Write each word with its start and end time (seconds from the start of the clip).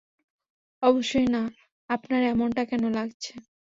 অবশ্যই 0.83 1.27
না, 1.27 1.43
আপনার 1.89 2.21
এমনটা 2.25 2.63
কেন 2.65 2.83
লাগছে? 2.97 3.33